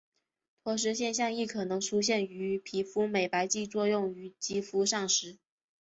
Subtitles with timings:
[0.63, 5.37] 脱失现象亦可能出现于皮肤美白剂作用于肌肤上时。